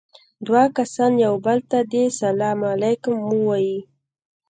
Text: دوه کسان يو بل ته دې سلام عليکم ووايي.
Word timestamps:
دوه 0.45 0.63
کسان 0.77 1.11
يو 1.25 1.33
بل 1.45 1.57
ته 1.69 1.79
دې 1.91 2.03
سلام 2.21 2.59
عليکم 2.71 3.15
ووايي. 3.29 3.79